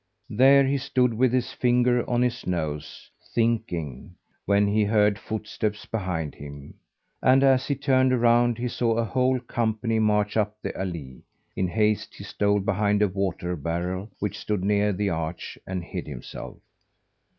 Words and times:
There 0.31 0.65
he 0.65 0.79
stood, 0.79 1.13
with 1.13 1.31
his 1.31 1.53
finger 1.53 2.09
on 2.09 2.23
his 2.23 2.47
nose, 2.47 3.11
thinking, 3.35 4.15
when 4.47 4.67
he 4.67 4.83
heard 4.83 5.19
footsteps 5.19 5.85
behind 5.85 6.33
him; 6.33 6.73
and 7.21 7.43
as 7.43 7.67
he 7.67 7.75
turned 7.75 8.11
around 8.11 8.57
he 8.57 8.67
saw 8.67 8.97
a 8.97 9.03
whole 9.05 9.39
company 9.41 9.99
march 9.99 10.35
up 10.37 10.57
the 10.59 10.73
allée. 10.73 11.21
In 11.55 11.67
haste 11.67 12.15
he 12.15 12.23
stole 12.23 12.61
behind 12.61 13.03
a 13.03 13.07
water 13.07 13.55
barrel 13.55 14.09
which 14.17 14.39
stood 14.39 14.63
near 14.63 14.91
the 14.91 15.09
arch, 15.11 15.55
and 15.67 15.83
hid 15.83 16.07
himself. 16.07 16.57